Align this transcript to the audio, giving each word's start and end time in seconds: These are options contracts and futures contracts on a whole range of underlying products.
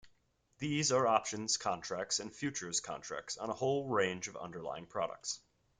These 0.57 0.91
are 0.91 1.05
options 1.05 1.57
contracts 1.57 2.19
and 2.19 2.35
futures 2.35 2.79
contracts 2.79 3.37
on 3.37 3.51
a 3.51 3.53
whole 3.53 3.87
range 3.87 4.27
of 4.27 4.35
underlying 4.35 4.87
products. 4.87 5.39